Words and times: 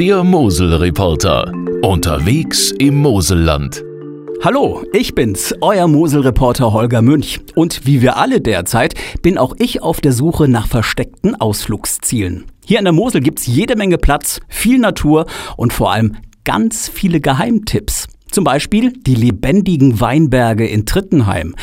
Der 0.00 0.24
Mosel-Reporter. 0.24 1.52
Unterwegs 1.82 2.72
im 2.78 3.02
Moselland. 3.02 3.84
Hallo, 4.42 4.82
ich 4.94 5.14
bin's, 5.14 5.54
euer 5.60 5.88
Mosel-Reporter 5.88 6.72
Holger 6.72 7.02
Münch. 7.02 7.38
Und 7.54 7.84
wie 7.84 8.00
wir 8.00 8.16
alle 8.16 8.40
derzeit 8.40 8.94
bin 9.20 9.36
auch 9.36 9.54
ich 9.58 9.82
auf 9.82 10.00
der 10.00 10.12
Suche 10.12 10.48
nach 10.48 10.68
versteckten 10.68 11.34
Ausflugszielen. 11.34 12.46
Hier 12.64 12.78
in 12.78 12.86
der 12.86 12.94
Mosel 12.94 13.20
gibt's 13.20 13.46
jede 13.46 13.76
Menge 13.76 13.98
Platz, 13.98 14.40
viel 14.48 14.78
Natur 14.78 15.26
und 15.58 15.74
vor 15.74 15.92
allem 15.92 16.16
ganz 16.44 16.88
viele 16.88 17.20
Geheimtipps. 17.20 18.08
Zum 18.30 18.44
Beispiel 18.44 18.92
die 18.92 19.14
lebendigen 19.14 20.00
Weinberge 20.00 20.66
in 20.66 20.86
Trittenheim. 20.86 21.54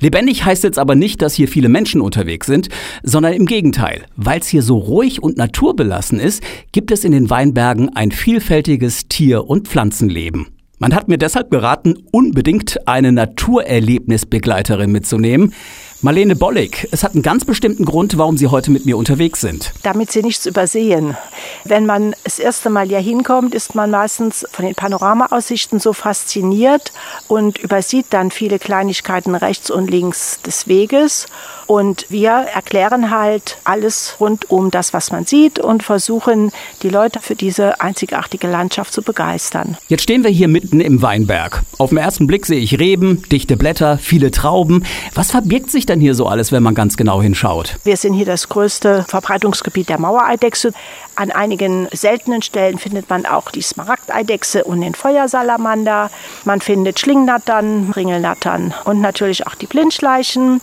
Lebendig 0.00 0.44
heißt 0.44 0.64
jetzt 0.64 0.78
aber 0.78 0.94
nicht, 0.94 1.22
dass 1.22 1.34
hier 1.34 1.48
viele 1.48 1.68
Menschen 1.68 2.00
unterwegs 2.00 2.46
sind, 2.46 2.68
sondern 3.02 3.32
im 3.32 3.46
Gegenteil. 3.46 4.06
Weil 4.16 4.40
es 4.40 4.48
hier 4.48 4.62
so 4.62 4.76
ruhig 4.78 5.22
und 5.22 5.36
naturbelassen 5.36 6.18
ist, 6.18 6.42
gibt 6.72 6.90
es 6.90 7.04
in 7.04 7.12
den 7.12 7.30
Weinbergen 7.30 7.94
ein 7.94 8.10
vielfältiges 8.10 9.08
Tier- 9.08 9.48
und 9.48 9.68
Pflanzenleben. 9.68 10.48
Man 10.78 10.94
hat 10.94 11.08
mir 11.08 11.16
deshalb 11.16 11.50
geraten, 11.50 11.94
unbedingt 12.12 12.86
eine 12.86 13.10
Naturerlebnisbegleiterin 13.10 14.92
mitzunehmen. 14.92 15.54
Marlene 16.02 16.36
Bollig, 16.36 16.86
es 16.90 17.02
hat 17.02 17.14
einen 17.14 17.22
ganz 17.22 17.46
bestimmten 17.46 17.86
Grund, 17.86 18.18
warum 18.18 18.36
Sie 18.36 18.48
heute 18.48 18.70
mit 18.70 18.84
mir 18.84 18.98
unterwegs 18.98 19.40
sind. 19.40 19.72
Damit 19.82 20.12
Sie 20.12 20.22
nichts 20.22 20.44
übersehen. 20.44 21.16
Wenn 21.64 21.86
man 21.86 22.14
das 22.22 22.38
erste 22.38 22.68
Mal 22.68 22.86
hier 22.86 22.98
hinkommt, 22.98 23.54
ist 23.54 23.74
man 23.74 23.90
meistens 23.90 24.46
von 24.52 24.66
den 24.66 24.74
Panoramaaussichten 24.74 25.80
so 25.80 25.94
fasziniert 25.94 26.92
und 27.28 27.56
übersieht 27.58 28.06
dann 28.10 28.30
viele 28.30 28.58
Kleinigkeiten 28.58 29.34
rechts 29.34 29.70
und 29.70 29.90
links 29.90 30.40
des 30.42 30.68
Weges. 30.68 31.26
Und 31.66 32.06
wir 32.10 32.30
erklären 32.30 33.10
halt 33.10 33.56
alles 33.64 34.16
rund 34.20 34.50
um 34.50 34.70
das, 34.70 34.92
was 34.92 35.10
man 35.10 35.24
sieht 35.24 35.58
und 35.58 35.82
versuchen, 35.82 36.52
die 36.82 36.90
Leute 36.90 37.20
für 37.20 37.34
diese 37.34 37.80
einzigartige 37.80 38.46
Landschaft 38.46 38.92
zu 38.92 39.02
begeistern. 39.02 39.76
Jetzt 39.88 40.02
stehen 40.02 40.22
wir 40.22 40.30
hier 40.30 40.48
mitten 40.48 40.80
im 40.80 41.00
Weinberg. 41.02 41.62
Auf 41.78 41.88
den 41.88 41.98
ersten 41.98 42.26
Blick 42.26 42.46
sehe 42.46 42.60
ich 42.60 42.78
Reben, 42.78 43.22
dichte 43.32 43.56
Blätter, 43.56 43.98
viele 43.98 44.30
Trauben. 44.30 44.84
Was 45.14 45.30
verbirgt 45.30 45.70
sich 45.70 45.85
denn 45.88 46.00
hier 46.00 46.14
so 46.14 46.26
alles, 46.26 46.52
wenn 46.52 46.62
man 46.62 46.74
ganz 46.74 46.96
genau 46.96 47.22
hinschaut? 47.22 47.76
Wir 47.84 47.96
sind 47.96 48.14
hier 48.14 48.26
das 48.26 48.48
größte 48.48 49.04
Verbreitungsgebiet 49.08 49.88
der 49.88 49.98
Mauereidechse. 49.98 50.72
An 51.14 51.30
einigen 51.30 51.88
seltenen 51.92 52.42
Stellen 52.42 52.78
findet 52.78 53.08
man 53.08 53.26
auch 53.26 53.50
die 53.50 53.62
Smaragdeidechse 53.62 54.64
und 54.64 54.80
den 54.80 54.94
Feuersalamander. 54.94 56.10
Man 56.44 56.60
findet 56.60 57.00
Schlingnattern, 57.00 57.92
Ringelnattern 57.94 58.74
und 58.84 59.00
natürlich 59.00 59.46
auch 59.46 59.54
die 59.54 59.66
Blindschleichen. 59.66 60.60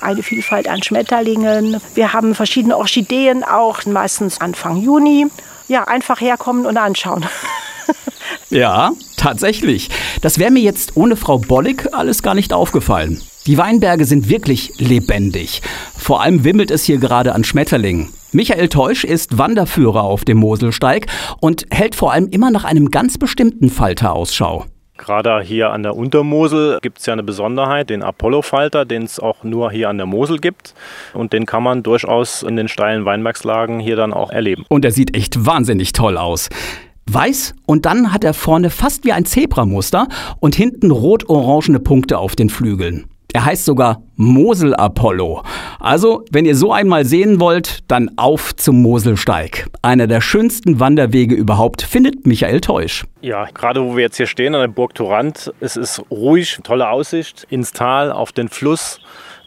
Eine 0.00 0.22
Vielfalt 0.22 0.68
an 0.68 0.82
Schmetterlingen. 0.82 1.80
Wir 1.94 2.12
haben 2.12 2.34
verschiedene 2.34 2.76
Orchideen 2.76 3.44
auch, 3.44 3.84
meistens 3.86 4.40
Anfang 4.40 4.76
Juni. 4.76 5.26
Ja, 5.68 5.84
einfach 5.84 6.20
herkommen 6.20 6.66
und 6.66 6.76
anschauen. 6.76 7.26
Ja, 8.50 8.92
tatsächlich. 9.16 9.90
Das 10.20 10.38
wäre 10.38 10.50
mir 10.50 10.62
jetzt 10.62 10.96
ohne 10.96 11.16
Frau 11.16 11.38
Bollig 11.38 11.92
alles 11.92 12.22
gar 12.22 12.34
nicht 12.34 12.52
aufgefallen. 12.52 13.22
Die 13.46 13.58
Weinberge 13.58 14.04
sind 14.06 14.28
wirklich 14.28 14.72
lebendig. 14.78 15.62
Vor 15.96 16.20
allem 16.20 16.42
wimmelt 16.42 16.72
es 16.72 16.84
hier 16.84 16.98
gerade 16.98 17.32
an 17.32 17.44
Schmetterlingen. 17.44 18.08
Michael 18.32 18.68
Teusch 18.68 19.04
ist 19.04 19.38
Wanderführer 19.38 20.02
auf 20.02 20.24
dem 20.24 20.38
Moselsteig 20.38 21.06
und 21.40 21.64
hält 21.70 21.94
vor 21.94 22.12
allem 22.12 22.26
immer 22.26 22.50
nach 22.50 22.64
einem 22.64 22.90
ganz 22.90 23.18
bestimmten 23.18 23.70
Falter 23.70 24.14
Ausschau. 24.14 24.64
Gerade 24.98 25.42
hier 25.42 25.70
an 25.70 25.84
der 25.84 25.94
Untermosel 25.94 26.78
gibt 26.82 26.98
es 26.98 27.06
ja 27.06 27.12
eine 27.12 27.22
Besonderheit, 27.22 27.88
den 27.88 28.02
Apollo-Falter, 28.02 28.84
den 28.84 29.04
es 29.04 29.20
auch 29.20 29.44
nur 29.44 29.70
hier 29.70 29.90
an 29.90 29.98
der 29.98 30.06
Mosel 30.06 30.38
gibt. 30.38 30.74
Und 31.14 31.32
den 31.32 31.46
kann 31.46 31.62
man 31.62 31.84
durchaus 31.84 32.42
in 32.42 32.56
den 32.56 32.66
steilen 32.66 33.04
Weinbergslagen 33.04 33.78
hier 33.78 33.94
dann 33.94 34.12
auch 34.12 34.30
erleben. 34.30 34.64
Und 34.68 34.84
er 34.84 34.90
sieht 34.90 35.16
echt 35.16 35.46
wahnsinnig 35.46 35.92
toll 35.92 36.18
aus. 36.18 36.48
Weiß 37.08 37.54
und 37.64 37.86
dann 37.86 38.12
hat 38.12 38.24
er 38.24 38.34
vorne 38.34 38.70
fast 38.70 39.04
wie 39.04 39.12
ein 39.12 39.24
Zebramuster 39.24 40.08
und 40.40 40.56
hinten 40.56 40.90
rot-orangene 40.90 41.78
Punkte 41.78 42.18
auf 42.18 42.34
den 42.34 42.50
Flügeln. 42.50 43.06
Er 43.32 43.44
heißt 43.44 43.64
sogar 43.64 44.02
Mosel 44.14 44.74
Apollo. 44.74 45.42
Also, 45.78 46.24
wenn 46.30 46.46
ihr 46.46 46.56
so 46.56 46.72
einmal 46.72 47.04
sehen 47.04 47.38
wollt, 47.38 47.80
dann 47.88 48.10
auf 48.16 48.56
zum 48.56 48.80
Moselsteig. 48.80 49.66
Einer 49.82 50.06
der 50.06 50.20
schönsten 50.20 50.80
Wanderwege 50.80 51.34
überhaupt, 51.34 51.82
findet 51.82 52.26
Michael 52.26 52.60
Teusch. 52.60 53.04
Ja, 53.20 53.46
gerade 53.52 53.84
wo 53.84 53.96
wir 53.96 54.04
jetzt 54.04 54.16
hier 54.16 54.26
stehen 54.26 54.54
an 54.54 54.60
der 54.62 54.68
Burg 54.68 54.94
Torrent, 54.94 55.52
es 55.60 55.76
ist 55.76 56.02
ruhig, 56.10 56.60
tolle 56.62 56.88
Aussicht 56.88 57.46
ins 57.50 57.72
Tal, 57.72 58.10
auf 58.10 58.32
den 58.32 58.48
Fluss 58.48 59.00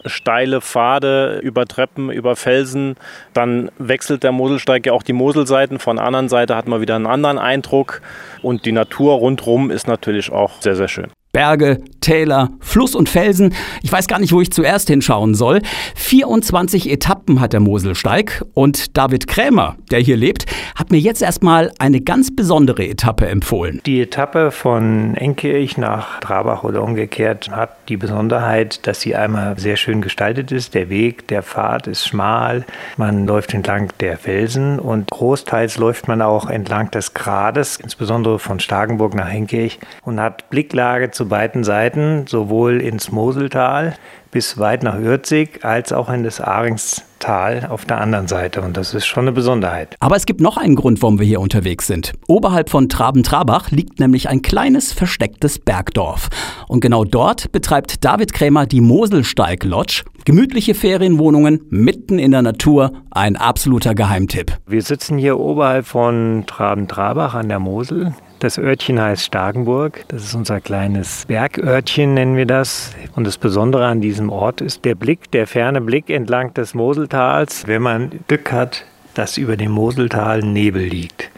steile 0.05 0.61
Pfade 0.61 1.39
über 1.43 1.65
Treppen, 1.65 2.09
über 2.09 2.35
Felsen. 2.35 2.95
Dann 3.33 3.71
wechselt 3.77 4.23
der 4.23 4.31
Moselsteig 4.31 4.85
ja 4.85 4.93
auch 4.93 5.03
die 5.03 5.13
Moselseiten. 5.13 5.79
Von 5.79 5.97
der 5.97 6.05
anderen 6.05 6.29
Seite 6.29 6.55
hat 6.55 6.67
man 6.67 6.81
wieder 6.81 6.95
einen 6.95 7.07
anderen 7.07 7.37
Eindruck. 7.37 8.01
Und 8.41 8.65
die 8.65 8.71
Natur 8.71 9.15
rundherum 9.15 9.71
ist 9.71 9.87
natürlich 9.87 10.31
auch 10.31 10.61
sehr, 10.61 10.75
sehr 10.75 10.87
schön. 10.87 11.07
Berge, 11.31 11.77
Täler, 12.01 12.49
Fluss 12.59 12.95
und 12.95 13.07
Felsen. 13.07 13.53
Ich 13.83 13.91
weiß 13.91 14.07
gar 14.07 14.17
nicht, 14.17 14.33
wo 14.33 14.41
ich 14.41 14.51
zuerst 14.51 14.87
hinschauen 14.87 15.35
soll. 15.35 15.61
24 15.95 16.89
Etappen 16.89 17.39
hat 17.39 17.53
der 17.53 17.59
Moselsteig 17.59 18.43
und 18.55 18.97
David 18.97 19.27
Krämer, 19.27 19.75
der 19.91 19.99
hier 19.99 20.17
lebt, 20.17 20.45
hat 20.75 20.89
mir 20.89 20.97
jetzt 20.97 21.21
erstmal 21.21 21.71
eine 21.77 22.01
ganz 22.01 22.35
besondere 22.35 22.87
Etappe 22.87 23.27
empfohlen. 23.27 23.79
Die 23.85 24.01
Etappe 24.01 24.49
von 24.49 25.15
Enkirch 25.15 25.77
nach 25.77 26.19
Trabach 26.19 26.63
oder 26.63 26.81
umgekehrt 26.81 27.51
hat 27.51 27.77
die 27.89 27.97
Besonderheit, 27.97 28.87
dass 28.87 29.01
sie 29.01 29.15
einmal 29.15 29.59
sehr 29.59 29.75
schön 29.75 30.01
gestaltet 30.01 30.51
ist. 30.51 30.73
Der 30.73 30.89
Weg, 30.89 31.27
der 31.27 31.43
Pfad 31.43 31.85
ist 31.85 32.07
schmal. 32.07 32.65
Man 32.97 33.27
läuft 33.27 33.53
entlang 33.53 33.93
der 33.99 34.17
Felsen 34.17 34.79
und 34.79 35.11
großteils 35.11 35.77
läuft 35.77 36.07
man 36.07 36.23
auch 36.23 36.49
entlang 36.49 36.89
des 36.89 37.13
Grades, 37.13 37.77
insbesondere 37.77 38.39
von 38.39 38.59
Starkenburg 38.59 39.13
nach 39.13 39.29
Enkirch 39.29 39.77
und 40.03 40.19
hat 40.19 40.49
Blicklage 40.49 41.11
zu 41.19 41.27
beiden 41.27 41.65
Seiten, 41.65 42.27
sowohl 42.27 42.79
ins 42.79 43.11
Moseltal 43.11 43.93
bis 44.31 44.57
weit 44.57 44.83
nach 44.83 44.97
Ürzig, 44.97 45.65
als 45.65 45.91
auch 45.91 46.09
in 46.09 46.23
das 46.23 46.39
Aringstal 46.39 47.67
auf 47.69 47.83
der 47.83 47.99
anderen 47.99 48.29
Seite. 48.29 48.61
Und 48.61 48.77
das 48.77 48.93
ist 48.93 49.05
schon 49.05 49.25
eine 49.25 49.33
Besonderheit. 49.33 49.97
Aber 49.99 50.15
es 50.15 50.25
gibt 50.25 50.39
noch 50.39 50.55
einen 50.55 50.75
Grund, 50.75 51.01
warum 51.01 51.19
wir 51.19 51.25
hier 51.25 51.41
unterwegs 51.41 51.87
sind. 51.87 52.13
Oberhalb 52.27 52.69
von 52.69 52.87
Traben-Trabach 52.87 53.69
liegt 53.71 53.99
nämlich 53.99 54.29
ein 54.29 54.41
kleines 54.41 54.93
verstecktes 54.93 55.59
Bergdorf. 55.59 56.29
Und 56.69 56.79
genau 56.79 57.03
dort 57.03 57.51
betreibt 57.51 58.05
David 58.05 58.31
Krämer 58.31 58.65
die 58.65 58.79
Moselsteig 58.79 59.65
Lodge. 59.65 60.03
Gemütliche 60.23 60.73
Ferienwohnungen 60.73 61.65
mitten 61.69 62.17
in 62.17 62.31
der 62.31 62.43
Natur, 62.43 62.93
ein 63.11 63.35
absoluter 63.35 63.93
Geheimtipp. 63.93 64.57
Wir 64.67 64.83
sitzen 64.83 65.17
hier 65.17 65.37
oberhalb 65.37 65.85
von 65.85 66.45
Traben-Trabach 66.47 67.33
an 67.33 67.49
der 67.49 67.59
Mosel. 67.59 68.13
Das 68.39 68.57
Örtchen 68.57 69.01
heißt 69.01 69.25
Starkenburg. 69.25 70.05
Das 70.07 70.23
ist 70.23 70.33
unser 70.33 70.61
kleines 70.61 71.25
Bergörtchen, 71.25 72.13
nennen 72.13 72.37
wir 72.37 72.45
das. 72.45 72.95
Und 73.13 73.27
das 73.27 73.37
Besondere 73.37 73.85
an 73.85 73.99
diesem 73.99 74.29
Ort 74.29 74.61
ist 74.61 74.85
der 74.85 74.95
Blick, 74.95 75.29
der 75.31 75.45
ferne 75.45 75.81
Blick 75.81 76.09
entlang 76.09 76.53
des 76.53 76.73
Moseltals. 76.73 77.67
Wenn 77.67 77.81
man 77.81 78.11
Glück 78.29 78.53
hat, 78.53 78.85
dass 79.13 79.37
über 79.37 79.57
dem 79.57 79.71
Moseltal 79.71 80.39
Nebel 80.39 80.83
liegt, 80.83 81.29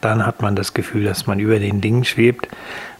dann 0.00 0.26
hat 0.26 0.42
man 0.42 0.56
das 0.56 0.74
Gefühl, 0.74 1.04
dass 1.04 1.28
man 1.28 1.38
über 1.38 1.60
den 1.60 1.80
Dingen 1.80 2.04
schwebt. 2.04 2.48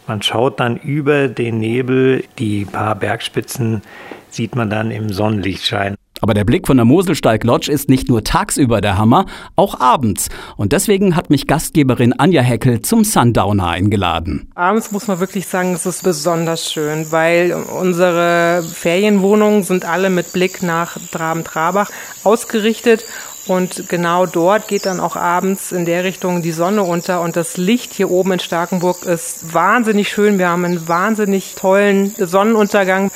Man 0.07 0.21
schaut 0.21 0.61
dann 0.61 0.77
über 0.77 1.27
den 1.27 1.59
Nebel, 1.59 2.23
die 2.39 2.63
paar 2.63 2.95
Bergspitzen 2.95 3.81
sieht 4.29 4.55
man 4.55 4.69
dann 4.69 4.91
im 4.91 5.09
Sonnenlichtschein. 5.09 5.95
Aber 6.21 6.35
der 6.35 6.45
Blick 6.45 6.67
von 6.67 6.77
der 6.77 6.85
Moselsteig 6.85 7.43
Lodge 7.43 7.71
ist 7.71 7.89
nicht 7.89 8.07
nur 8.07 8.23
tagsüber 8.23 8.79
der 8.79 8.97
Hammer, 8.97 9.25
auch 9.55 9.79
abends. 9.79 10.29
Und 10.55 10.71
deswegen 10.71 11.15
hat 11.15 11.31
mich 11.31 11.47
Gastgeberin 11.47 12.13
Anja 12.13 12.43
Heckel 12.43 12.81
zum 12.81 13.03
Sundowner 13.03 13.67
eingeladen. 13.67 14.47
Abends 14.53 14.91
muss 14.91 15.07
man 15.07 15.19
wirklich 15.19 15.47
sagen, 15.47 15.73
es 15.73 15.87
ist 15.87 16.03
besonders 16.03 16.71
schön, 16.71 17.11
weil 17.11 17.53
unsere 17.53 18.63
Ferienwohnungen 18.63 19.63
sind 19.63 19.83
alle 19.85 20.11
mit 20.11 20.31
Blick 20.31 20.61
nach 20.61 20.97
Traben-Trabach 21.11 21.89
ausgerichtet. 22.23 23.03
Und 23.47 23.89
genau 23.89 24.27
dort 24.27 24.67
geht 24.67 24.85
dann 24.85 24.99
auch 24.99 25.15
abends 25.15 25.71
in 25.71 25.85
der 25.85 26.03
Richtung 26.03 26.43
die 26.43 26.51
Sonne 26.51 26.83
unter 26.83 27.21
und 27.21 27.35
das 27.35 27.57
Licht 27.57 27.93
hier 27.93 28.11
oben 28.11 28.33
in 28.33 28.39
Starkenburg 28.39 29.03
ist 29.03 29.53
wahnsinnig 29.53 30.09
schön. 30.09 30.37
Wir 30.37 30.49
haben 30.49 30.63
einen 30.63 30.87
wahnsinnig 30.87 31.55
tollen 31.55 32.13
Sonnenuntergang. 32.17 33.09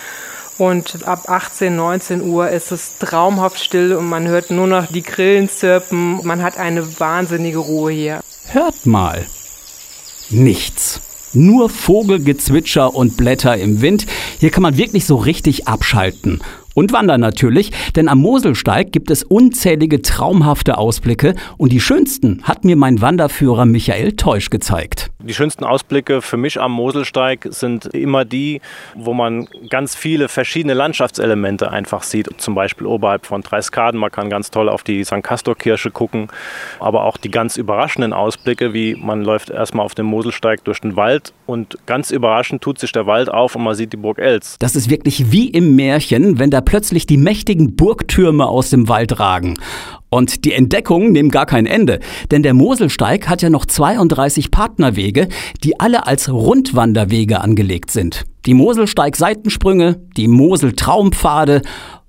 Und 0.58 1.06
ab 1.06 1.28
18, 1.28 1.76
19 1.76 2.22
Uhr 2.22 2.50
ist 2.50 2.72
es 2.72 2.98
traumhaft 2.98 3.62
still 3.62 3.94
und 3.94 4.08
man 4.08 4.28
hört 4.28 4.52
nur 4.52 4.68
noch 4.68 4.88
die 4.88 5.04
Grillen 5.04 5.50
zirpen. 5.50 6.26
Man 6.26 6.42
hat 6.42 6.58
eine 6.58 7.00
wahnsinnige 7.00 7.58
Ruhe 7.58 7.92
hier. 7.92 8.22
Hört 8.48 8.86
mal. 8.86 9.26
Nichts. 10.30 11.02
Nur 11.34 11.70
Vogelgezwitscher 11.70 12.96
und 12.96 13.18
Blätter 13.18 13.58
im 13.58 13.82
Wind. 13.82 14.06
Hier 14.40 14.52
kann 14.52 14.64
man 14.64 14.78
wirklich 14.78 15.06
so 15.06 15.18
richtig 15.18 15.68
abschalten. 15.68 16.42
Und 16.74 16.94
wandern 16.94 17.22
natürlich, 17.22 17.72
denn 17.96 18.08
am 18.08 18.20
Moselsteig 18.20 18.92
gibt 18.92 19.12
es 19.12 19.24
unzählige 19.24 20.02
traumhafte 20.02 20.78
Ausblicke 20.78 21.36
und 21.58 21.72
die 21.72 21.80
schönsten 21.80 22.44
hat 22.44 22.64
mir 22.64 22.76
mein 22.76 23.02
Wanderführer 23.02 23.66
Michael 23.66 24.14
Teusch 24.14 24.50
gezeigt. 24.50 25.12
Die 25.26 25.34
schönsten 25.34 25.64
Ausblicke 25.64 26.22
für 26.22 26.38
mich 26.38 26.62
am 26.62 26.72
Moselsteig 26.72 27.48
sind 27.50 27.88
immer 27.88 28.26
die, 28.26 28.62
wo 28.94 29.14
man 29.14 29.48
ganz 29.70 29.96
viele 29.96 30.28
verschiedene 30.28 30.76
Landschaftselemente 30.76 31.72
einfach 31.72 32.04
sieht. 32.04 32.30
Zum 32.38 32.54
Beispiel 32.54 32.86
oberhalb 32.86 33.26
von 33.26 33.42
Dreiskaden. 33.42 34.00
Man 34.00 34.12
kann 34.12 34.30
ganz 34.30 34.52
toll 34.52 34.70
auf 34.70 34.84
die 34.84 35.04
St. 35.04 35.24
Castor-Kirche 35.24 35.90
gucken. 35.90 36.28
Aber 36.80 37.06
auch 37.06 37.18
die 37.18 37.32
ganz 37.32 37.58
überraschenden 37.58 38.14
Ausblicke, 38.14 38.74
wie 38.74 38.96
man 38.96 39.24
läuft 39.24 39.50
erstmal 39.50 39.86
auf 39.86 39.96
dem 39.96 40.06
Moselsteig 40.06 40.64
durch 40.64 40.82
den 40.82 40.96
Wald 40.96 41.34
und 41.48 41.78
ganz 41.86 42.12
überraschend 42.12 42.62
tut 42.62 42.80
sich 42.80 42.92
der 42.92 43.06
Wald 43.08 43.30
auf 43.30 43.56
und 43.56 43.64
man 43.64 43.76
sieht 43.76 43.94
die 43.94 43.98
Burg 43.98 44.20
Els. 44.20 44.58
Das 44.60 44.76
ist 44.76 44.90
wirklich 44.90 45.32
wie 45.32 45.50
im 45.50 45.76
Märchen, 45.76 46.40
wenn 46.40 46.50
da 46.50 46.62
plötzlich 46.62 47.06
die 47.06 47.18
mächtigen 47.18 47.76
Burgtürme 47.76 48.48
aus 48.48 48.70
dem 48.70 48.90
Wald 48.90 49.20
ragen. 49.20 49.58
Und 50.16 50.46
die 50.46 50.54
Entdeckungen 50.54 51.12
nehmen 51.12 51.30
gar 51.30 51.46
kein 51.46 51.66
Ende, 51.66 52.00
denn 52.32 52.42
der 52.42 52.54
Moselsteig 52.54 53.28
hat 53.28 53.42
ja 53.42 53.50
noch 53.50 53.66
32 53.66 54.50
Partnerwege, 54.50 55.28
die 55.62 55.78
alle 55.78 56.08
als 56.08 56.32
Rundwanderwege 56.32 57.42
angelegt 57.42 57.92
sind. 57.92 58.24
Die 58.46 58.54
Moselsteig-Seitensprünge, 58.54 60.00
die 60.16 60.30
Mosel-Traumpfade 60.30 61.64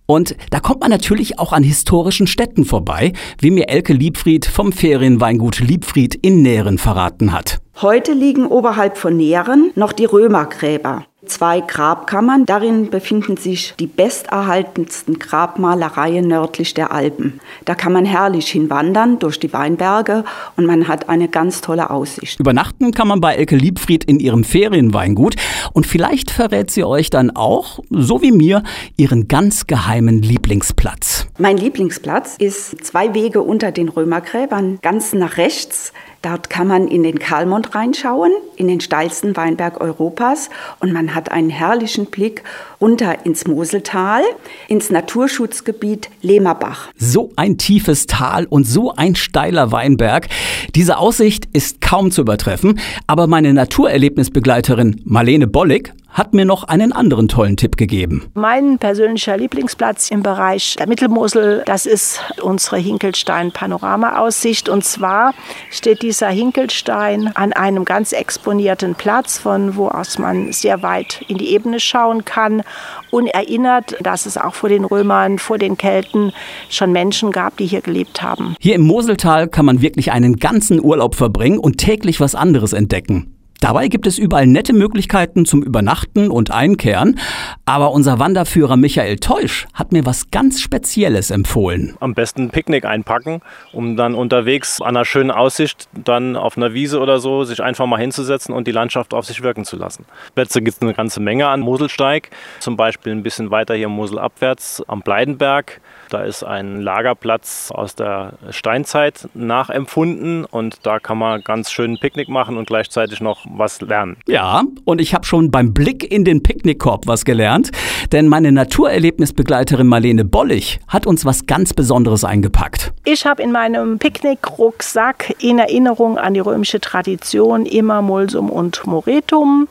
und 0.07 0.37
da 0.51 0.61
kommt 0.61 0.83
man 0.83 0.91
natürlich 0.91 1.41
auch 1.41 1.53
an 1.53 1.65
historischen 1.65 2.29
Städten 2.29 2.65
vorbei, 2.65 3.13
wie 3.41 3.51
mir 3.51 3.69
Elke 3.69 3.93
Liebfried 3.93 4.47
vom 4.47 4.71
Ferienweingut 4.71 5.59
Liebfried 5.59 6.15
in 6.15 6.43
Nähren 6.43 6.79
verraten 6.79 7.33
hat. 7.33 7.59
Heute 7.83 8.13
liegen 8.13 8.47
oberhalb 8.47 8.99
von 8.99 9.17
Nähren 9.17 9.73
noch 9.75 9.93
die 9.93 10.05
Römergräber 10.05 11.07
zwei 11.27 11.61
Grabkammern. 11.61 12.47
Darin 12.47 12.91
befinden 12.91 13.37
sich 13.37 13.75
die 13.79 13.87
besterhaltensten 13.87 15.19
Grabmalereien 15.19 16.27
nördlich 16.27 16.75
der 16.75 16.93
Alpen. 16.93 17.41
Da 17.65 17.75
kann 17.75 17.93
man 17.93 18.05
herrlich 18.05 18.49
hinwandern 18.49 19.19
durch 19.19 19.39
die 19.39 19.53
Weinberge 19.53 20.25
und 20.57 20.67
man 20.67 20.89
hat 20.89 21.09
eine 21.09 21.29
ganz 21.29 21.61
tolle 21.61 21.91
Aussicht. 21.91 22.41
Übernachten 22.41 22.93
kann 22.93 23.09
man 23.09 23.21
bei 23.21 23.35
Elke 23.35 23.57
Liebfried 23.57 24.05
in 24.05 24.21
ihrem 24.21 24.45
Ferienweingut 24.45 25.37
und 25.73 25.87
vielleicht 25.87 26.31
verrät 26.31 26.71
sie 26.71 26.85
euch 26.85 27.11
dann 27.11 27.31
auch, 27.31 27.81
so 27.91 28.23
wie 28.23 28.33
mir, 28.33 28.63
ihren 28.97 29.29
ganz 29.29 29.67
geheimen 29.67 30.23
Lieblingsplatz. 30.23 31.27
Mein 31.39 31.57
Lieblingsplatz 31.57 32.37
ist 32.39 32.85
zwei 32.85 33.15
Wege 33.15 33.43
unter 33.43 33.73
den 33.73 33.89
Römergräbern, 33.89 34.79
ganz 34.83 35.13
nach 35.13 35.37
rechts. 35.37 35.93
Dort 36.27 36.51
kann 36.51 36.67
man 36.67 36.89
in 36.89 37.05
den 37.05 37.21
Kalmont 37.21 37.77
reinschauen, 37.77 38.33
in 38.57 38.67
den 38.67 38.81
steilsten 38.81 39.37
Weinberg 39.37 39.81
Europas 39.81 40.51
und 40.81 40.93
man 40.93 41.15
hat 41.15 41.31
einen 41.31 41.51
herrlichen 41.51 42.07
Blick 42.07 42.43
runter 42.81 43.25
ins 43.25 43.47
Moseltal, 43.47 44.23
ins 44.67 44.91
Naturschutzgebiet 44.91 46.11
Lehmerbach. 46.23 46.89
So 46.97 47.31
ein 47.37 47.59
tiefes 47.59 48.07
Tal 48.09 48.47
und 48.47 48.65
so 48.65 48.93
ein 48.93 49.15
steiler 49.15 49.71
Weinberg. 49.71 50.29
Diese 50.75 50.99
Aussicht 50.99 51.47
ist 51.53 51.81
kaum 51.81 52.11
zu 52.11 52.23
übertreffen, 52.23 52.81
aber 53.07 53.29
meine 53.29 53.55
Naturerlebnisbegleiterin 53.55 55.03
Marlene 55.05 55.47
Bollig 55.47 55.93
hat 56.17 56.33
mir 56.33 56.47
noch 56.47 56.65
einen 56.65 56.93
anderen 56.93 57.29
tollen 57.29 57.59
Tipp 57.59 57.77
gegeben. 57.77 58.25
Mein 58.33 58.79
persönlicher 58.79 59.37
Lieblingsplatz 59.37 60.11
im 60.11 60.23
Bereich 60.23 60.77
der 60.79 60.89
Mittelmosel, 60.89 61.63
das 61.67 61.85
ist 61.85 62.21
unsere 62.43 62.79
Hinkelstein-Panoramaaussicht. 62.79 64.71
Und 64.71 64.83
zwar 64.83 65.35
steht 65.71 66.01
dieser 66.01 66.29
Hinkelstein 66.29 67.31
an 67.37 67.53
einem 67.53 67.85
ganz 67.85 68.13
exponierten 68.13 68.95
Platz, 68.95 69.39
von 69.39 69.77
wo 69.77 69.89
aus 69.89 70.19
man 70.19 70.53
sehr 70.53 70.83
weit 70.83 71.23
in 71.29 71.37
die 71.37 71.51
Ebene 71.51 71.81
schauen 71.81 72.25
kann 72.25 72.63
und 73.11 73.27
erinnert, 73.27 73.97
dass 74.01 74.25
es 74.25 74.39
auch 74.39 74.55
vor 74.55 74.71
den 74.71 74.87
Römern, 74.87 75.39
vor 75.39 75.59
den 75.59 75.77
Kelten 75.77 76.33
schon 76.71 76.93
Menschen 76.93 77.31
gab, 77.31 77.59
die 77.59 77.67
hier 77.67 77.83
gelebt 77.83 78.23
haben. 78.23 78.57
Hier 78.59 78.75
im 78.75 78.83
Moseltal 78.83 79.49
kann 79.49 79.67
man 79.67 79.83
wirklich 79.83 80.13
einen 80.13 80.37
ganzen 80.37 80.83
Urlaub 80.83 81.15
verbringen 81.15 81.59
und 81.59 81.77
täglich 81.77 82.21
was 82.21 82.35
anderes 82.35 82.73
entdecken. 82.73 83.36
Dabei 83.67 83.89
gibt 83.89 84.07
es 84.07 84.17
überall 84.17 84.47
nette 84.47 84.73
Möglichkeiten 84.73 85.45
zum 85.45 85.61
Übernachten 85.61 86.31
und 86.31 86.53
Einkehren. 86.53 87.19
Aber 87.65 87.91
unser 87.91 88.21
Wanderführer 88.21 88.77
Michael 88.77 89.17
Teusch 89.17 89.67
hat 89.75 89.91
mir 89.91 90.07
was 90.07 90.31
ganz 90.31 90.61
Spezielles 90.61 91.33
empfohlen. 91.33 91.97
Am 91.99 92.15
besten 92.15 92.43
ein 92.43 92.51
Picknick 92.51 92.85
einpacken, 92.85 93.41
um 93.73 93.97
dann 93.97 94.15
unterwegs 94.15 94.81
an 94.81 94.91
einer 94.91 95.05
schönen 95.05 95.33
Aussicht 95.33 95.89
dann 95.93 96.37
auf 96.37 96.57
einer 96.57 96.75
Wiese 96.75 97.01
oder 97.01 97.19
so 97.19 97.43
sich 97.43 97.61
einfach 97.61 97.87
mal 97.87 97.99
hinzusetzen 97.99 98.55
und 98.55 98.69
die 98.69 98.73
Landschaft 98.73 99.13
auf 99.13 99.27
sich 99.27 99.43
wirken 99.43 99.65
zu 99.65 99.75
lassen. 99.75 100.05
Plätze 100.37 100.63
gibt 100.63 100.77
es 100.77 100.83
eine 100.83 100.95
ganze 100.95 101.19
Menge 101.19 101.49
an 101.49 101.59
Moselsteig, 101.59 102.31
zum 102.61 102.77
Beispiel 102.77 103.11
ein 103.11 103.25
bisschen 103.25 103.51
weiter 103.51 103.75
hier 103.75 103.89
Mosel 103.89 104.21
abwärts 104.21 104.81
am 104.87 105.03
Bleidenberg. 105.03 105.81
Da 106.11 106.23
ist 106.23 106.45
ein 106.45 106.81
Lagerplatz 106.81 107.71
aus 107.75 107.95
der 107.95 108.35
Steinzeit 108.51 109.29
nachempfunden 109.35 110.45
und 110.45 110.79
da 110.85 110.99
kann 111.01 111.19
man 111.19 111.43
ganz 111.43 111.71
schön 111.71 111.99
Picknick 111.99 112.29
machen 112.29 112.57
und 112.57 112.67
gleichzeitig 112.67 113.21
noch 113.21 113.45
was 113.51 113.81
lernen. 113.81 114.17
Ja, 114.27 114.63
und 114.85 115.01
ich 115.01 115.15
habe 115.15 115.25
schon 115.25 115.51
beim 115.51 115.75
Blick 115.75 116.11
in 116.11 116.25
den 116.25 116.43
Picknickkorb 116.43 117.07
was 117.07 117.25
gelernt, 117.25 117.71
denn 118.13 118.29
meine 118.29 118.53
Naturerlebnisbegleiterin 118.53 119.87
Marlene 119.87 120.25
Bollig 120.25 120.81
hat 120.89 121.07
uns 121.07 121.25
was 121.25 121.47
ganz 121.47 121.75
Besonderes 121.75 122.25
eingepackt. 122.25 122.93
Ich 123.05 123.27
habe 123.27 123.43
in 123.43 123.53
meinem 123.53 123.99
Picknickrucksack 123.99 125.35
in 125.41 125.59
Erinnerung 125.59 126.19
an 126.19 126.35
die 126.35 126.41
römische 126.41 126.81
Tradition 126.81 127.67
immer 127.67 128.03
Mulsum 128.03 128.51
und 128.51 128.87
Moretum. 128.87 129.69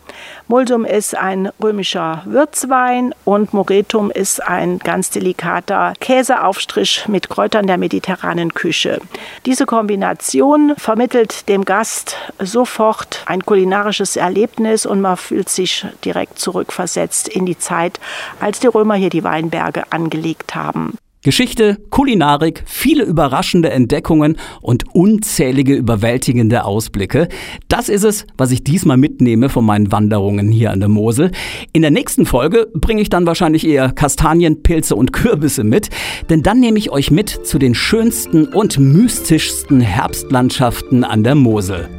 Mulsum 0.47 0.85
ist 0.85 1.17
ein 1.17 1.49
römischer 1.61 2.21
Würzwein 2.25 3.13
und 3.23 3.53
Moretum 3.53 4.11
ist 4.11 4.45
ein 4.45 4.79
ganz 4.79 5.09
delikater 5.09 5.93
Käseaufstrich 6.25 7.07
mit 7.07 7.29
Kräutern 7.29 7.67
der 7.67 7.77
mediterranen 7.77 8.51
Küche. 8.51 8.99
Diese 9.45 9.67
Kombination 9.67 10.73
vermittelt 10.75 11.47
dem 11.47 11.65
Gast 11.65 12.17
sofort 12.39 13.21
ein 13.27 13.45
kulinarisches 13.45 14.15
Erlebnis 14.15 14.87
und 14.87 15.01
man 15.01 15.17
fühlt 15.17 15.49
sich 15.49 15.85
direkt 16.03 16.39
zurückversetzt 16.39 17.27
in 17.27 17.45
die 17.45 17.59
Zeit, 17.59 17.99
als 18.39 18.59
die 18.59 18.67
Römer 18.67 18.95
hier 18.95 19.11
die 19.11 19.23
Weinberge 19.23 19.83
angelegt 19.91 20.55
haben. 20.55 20.97
Geschichte, 21.25 21.79
Kulinarik, 21.89 22.61
viele 22.67 23.03
überraschende 23.03 23.71
Entdeckungen 23.71 24.37
und 24.61 24.83
unzählige 24.93 25.73
überwältigende 25.73 26.63
Ausblicke. 26.65 27.29
Das 27.67 27.89
ist 27.89 28.03
es, 28.03 28.27
was 28.37 28.51
ich 28.51 28.63
diesmal 28.63 28.97
mitnehme 28.97 29.49
von 29.49 29.65
meinen 29.65 29.91
Wanderungen 29.91 30.51
hier 30.51 30.69
an 30.69 30.81
der 30.81 30.87
Mosel. 30.87 31.31
In 31.73 31.81
der 31.81 31.89
nächsten 31.89 32.27
Folge 32.27 32.67
bringe 32.75 33.01
ich 33.01 33.09
dann 33.09 33.25
wahrscheinlich 33.25 33.65
eher 33.65 33.91
Kastanien, 33.91 34.61
Pilze 34.61 34.95
und 34.95 35.13
Kürbisse 35.13 35.63
mit, 35.63 35.89
denn 36.29 36.43
dann 36.43 36.59
nehme 36.59 36.77
ich 36.77 36.91
euch 36.91 37.09
mit 37.09 37.29
zu 37.29 37.57
den 37.57 37.73
schönsten 37.73 38.45
und 38.45 38.77
mystischsten 38.77 39.81
Herbstlandschaften 39.81 41.03
an 41.03 41.23
der 41.23 41.33
Mosel. 41.33 41.89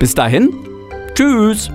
Bis 0.00 0.16
dahin, 0.16 0.50
tschüss! 1.14 1.70